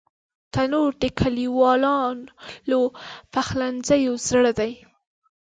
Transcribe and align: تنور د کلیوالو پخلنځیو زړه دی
تنور 0.53 0.91
د 1.03 1.05
کلیوالو 1.19 2.81
پخلنځیو 3.33 4.13
زړه 4.27 4.51
دی 4.59 4.73